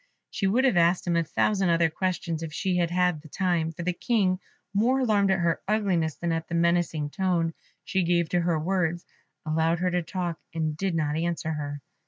[0.31, 3.71] She would have asked him a thousand other questions if she had had the time,
[3.71, 4.39] for the King,
[4.73, 9.05] more alarmed at her ugliness than at the menacing tone she gave to her words,
[9.45, 11.81] allowed her to talk, and did not answer her.